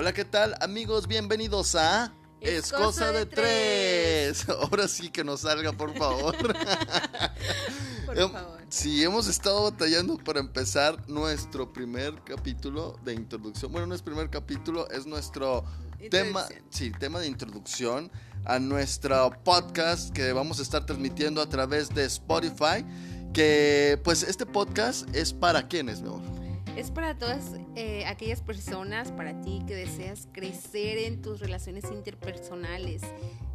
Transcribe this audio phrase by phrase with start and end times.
[0.00, 1.06] Hola, ¿qué tal amigos?
[1.06, 4.48] Bienvenidos a Es, cosa, de, tres.
[4.62, 6.34] Ahora sí que nos salga, por favor.
[8.06, 8.62] Por Em, favor.
[8.70, 13.72] Sí, hemos estado batallando para empezar nuestro primer capítulo de introducción.
[13.72, 15.66] Bueno, no es primer capítulo, es nuestro
[16.10, 18.10] tema, sí, tema de introducción
[18.46, 22.86] a nuestro podcast que vamos a estar transmitiendo a través de Spotify.
[23.34, 26.39] Que pues este podcast es para quienes, mi amor.
[26.76, 33.02] Es para todas eh, aquellas personas, para ti que deseas crecer en tus relaciones interpersonales.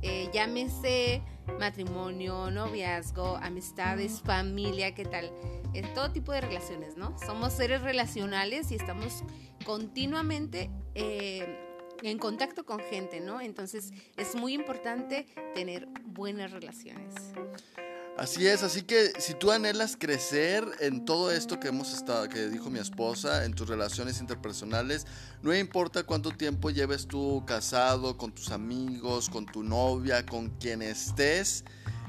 [0.02, 1.24] Eh, llámese
[1.60, 5.32] matrimonio, noviazgo, amistades, familia, ¿qué tal?
[5.74, 7.18] Eh, todo tipo de relaciones, ¿no?
[7.18, 9.24] Somos seres relacionales y estamos
[9.66, 11.60] continuamente eh,
[12.04, 13.42] en contacto con gente, ¿no?
[13.42, 17.14] Entonces es muy importante tener buenas relaciones.
[18.18, 22.48] Así es, así que si tú anhelas crecer en todo esto que hemos estado, que
[22.48, 25.06] dijo mi esposa, en tus relaciones interpersonales,
[25.42, 30.82] no importa cuánto tiempo lleves tú casado, con tus amigos, con tu novia, con quien
[30.82, 31.66] estés,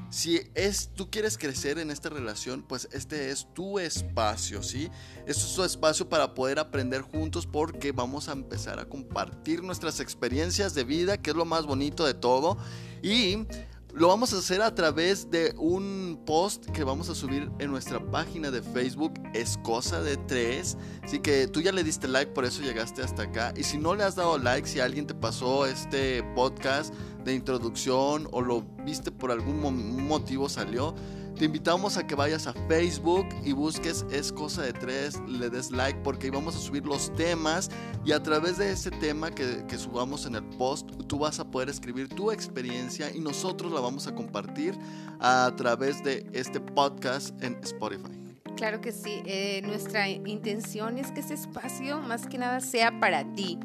[0.09, 4.89] si es tú quieres crecer en esta relación, pues este es tu espacio, ¿sí?
[5.25, 9.99] Este es tu espacio para poder aprender juntos porque vamos a empezar a compartir nuestras
[9.99, 12.57] experiencias de vida, que es lo más bonito de todo
[13.03, 13.45] y
[13.93, 17.99] lo vamos a hacer a través de un post que vamos a subir en nuestra
[18.11, 19.13] página de Facebook.
[19.33, 20.77] Es cosa de tres.
[21.03, 23.53] Así que tú ya le diste like, por eso llegaste hasta acá.
[23.57, 28.27] Y si no le has dado like, si alguien te pasó este podcast de introducción
[28.31, 30.93] o lo viste por algún mo- motivo salió,
[31.37, 35.71] te invitamos a que vayas a Facebook y busques Es Cosa de Tres, le des
[35.71, 37.69] like porque vamos a subir los temas
[38.03, 41.49] y a través de ese tema que, que subamos en el post, tú vas a
[41.49, 44.75] poder escribir tu experiencia y nosotros la vamos a compartir
[45.19, 48.17] a través de este podcast en Spotify.
[48.55, 49.21] Claro que sí.
[49.25, 53.59] eh, nuestra intención es que este espacio más que nada sea para ti,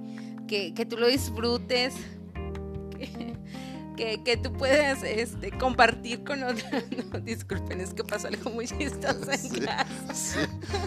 [0.46, 1.94] que, tú lo disfrutes,
[4.02, 6.62] que, que tú puedas este, compartir con otros.
[7.12, 9.60] No, disculpen, es que pasó algo muy chistoso en Sí.
[10.14, 10.40] Sí.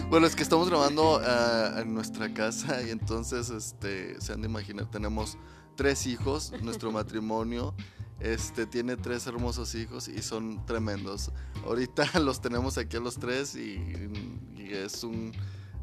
[0.08, 4.48] Bueno, es que estamos grabando ah, en nuestra casa y entonces este, se han de
[4.48, 5.38] imaginar, tenemos
[5.76, 7.74] tres hijos, nuestro matrimonio
[8.20, 11.30] este, tiene tres hermosos hijos y son tremendos.
[11.64, 13.78] Ahorita los tenemos aquí a los tres y,
[14.56, 15.32] y es, un,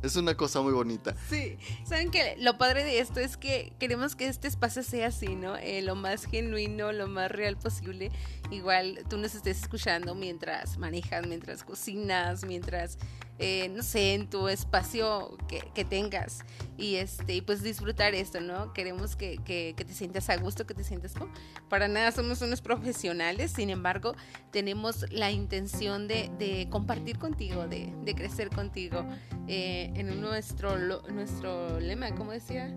[0.03, 1.15] es una cosa muy bonita.
[1.29, 5.35] Sí, saben que lo padre de esto es que queremos que este espacio sea así,
[5.35, 5.55] ¿no?
[5.55, 8.11] Eh, lo más genuino, lo más real posible.
[8.51, 12.97] Igual tú nos estés escuchando mientras manejas, mientras cocinas, mientras,
[13.43, 16.45] eh, no sé, en tu espacio que, que tengas.
[16.77, 18.73] Y este, y pues disfrutar esto, ¿no?
[18.73, 21.31] Queremos que, que- que te sientas a gusto, que te sientas como.
[21.69, 24.15] Para nada somos unos profesionales, sin embargo,
[24.51, 29.05] tenemos la intención de, de compartir contigo, de, de crecer contigo
[29.47, 30.77] eh, en nuestro,
[31.11, 32.73] nuestro lema, ¿cómo decía?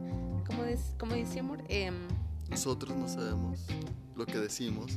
[0.46, 1.62] ¿Cómo, des- cómo decía, amor?
[1.68, 1.94] Em,
[2.48, 3.66] Nosotros no sabemos
[4.16, 4.92] lo que decimos,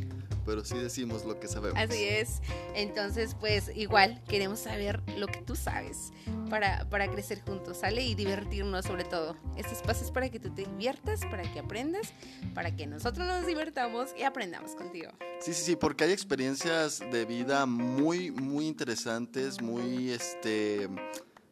[0.45, 1.77] pero sí decimos lo que sabemos.
[1.77, 2.41] así es.
[2.73, 6.11] Entonces, pues igual queremos saber lo que tú sabes
[6.49, 8.03] para, para crecer juntos, ¿sale?
[8.03, 9.35] Y divertirnos sobre todo.
[9.57, 12.13] Este espacio es para que tú te diviertas, para que aprendas,
[12.53, 15.11] para que nosotros nos divertamos y aprendamos contigo.
[15.41, 20.87] Sí, sí, sí, porque hay experiencias de vida muy, muy interesantes, muy, este,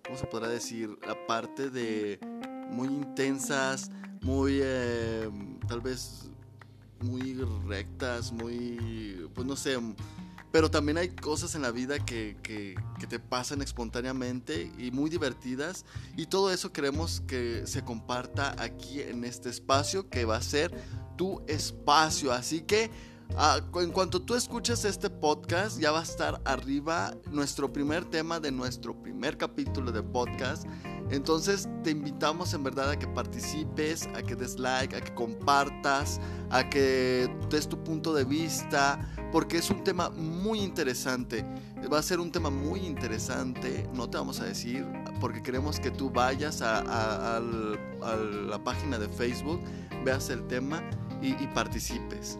[0.06, 0.98] ¿cómo se podrá decir?
[1.08, 2.20] Aparte de
[2.70, 3.90] muy intensas,
[4.28, 5.30] muy, eh,
[5.70, 6.30] tal vez,
[7.00, 7.34] muy
[7.66, 9.78] rectas, muy, pues no sé,
[10.52, 15.10] pero también hay cosas en la vida que, que, que te pasan espontáneamente y muy
[15.10, 15.86] divertidas
[16.18, 20.78] y todo eso queremos que se comparta aquí en este espacio que va a ser
[21.16, 22.92] tu espacio, así que...
[23.36, 28.40] Ah, en cuanto tú escuches este podcast, ya va a estar arriba nuestro primer tema
[28.40, 30.66] de nuestro primer capítulo de podcast.
[31.10, 36.20] Entonces te invitamos en verdad a que participes, a que des like, a que compartas,
[36.50, 39.00] a que des tu punto de vista,
[39.32, 41.46] porque es un tema muy interesante.
[41.92, 44.86] Va a ser un tema muy interesante, no te vamos a decir,
[45.22, 49.62] porque queremos que tú vayas a, la página de Facebook,
[50.04, 50.82] veas el tema
[51.22, 52.38] y- y participes.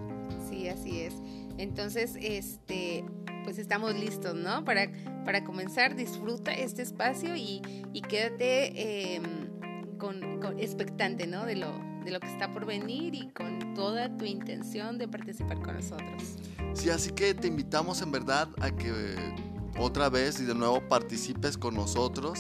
[0.50, 1.14] Sí, así es.
[1.58, 3.06] Entonces, este,
[3.48, 4.66] pues estamos listos, ¿no?
[4.66, 4.92] Para,
[5.24, 7.62] para comenzar, disfruta este espacio y,
[7.94, 9.24] y quédate em,
[9.98, 11.46] con, con- expectante, ¿no?
[11.46, 11.72] De lo,
[12.04, 16.36] de lo que está por venir y con toda tu intención de participar con nosotros.
[16.74, 19.16] Sí, así que te invitamos en verdad a que
[19.80, 22.40] otra vez y de nuevo participes con nosotros.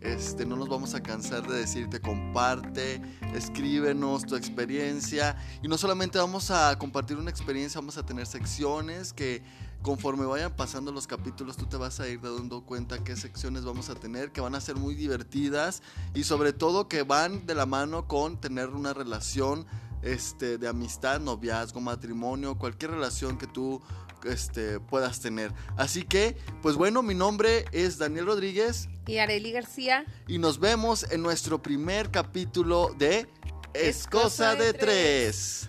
[0.00, 3.00] Este, no nos vamos a cansar de decirte comparte,
[3.32, 9.12] escríbenos tu experiencia y no solamente vamos a compartir una experiencia, vamos a tener secciones
[9.12, 9.42] que
[9.82, 13.90] conforme vayan pasando los capítulos, tú te vas a ir dando cuenta qué secciones vamos
[13.90, 15.82] a tener, que van a ser muy divertidas
[16.14, 19.66] y sobre todo que van de la mano con tener una relación
[20.02, 23.80] este, de amistad, noviazgo, matrimonio, cualquier relación que tú
[24.24, 25.52] este, puedas tener.
[25.76, 28.88] Así que, pues bueno, mi nombre es Daniel Rodríguez.
[29.06, 30.04] Y Areli García.
[30.26, 33.26] Y nos vemos en nuestro primer capítulo de
[33.74, 35.68] Es, cosa, de, tres.